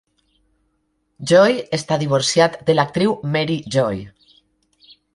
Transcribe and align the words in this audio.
Joy 1.33 1.53
està 1.79 1.99
divorciat 2.05 2.59
de 2.71 2.79
l'actriu 2.81 3.17
Mary 3.37 3.63
Joy. 3.77 4.05